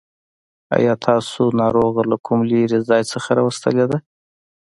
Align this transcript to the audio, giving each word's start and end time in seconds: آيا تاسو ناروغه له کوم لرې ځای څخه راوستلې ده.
آيا 0.77 0.93
تاسو 1.05 1.41
ناروغه 1.61 2.01
له 2.11 2.17
کوم 2.25 2.39
لرې 2.49 2.79
ځای 2.89 3.01
څخه 3.11 3.29
راوستلې 3.39 3.85
ده. 3.91 3.97